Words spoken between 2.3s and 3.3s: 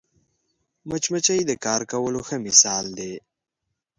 مثال دی